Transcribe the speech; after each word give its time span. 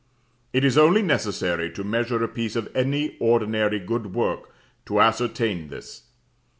It 0.51 0.65
is 0.65 0.79
only 0.79 1.03
necessary 1.03 1.69
to 1.73 1.83
measure 1.83 2.23
a 2.23 2.27
piece 2.27 2.55
of 2.55 2.69
any 2.75 3.15
ordinary 3.19 3.77
good 3.79 4.15
work 4.15 4.51
to 4.87 4.99
ascertain 4.99 5.67
this. 5.67 6.05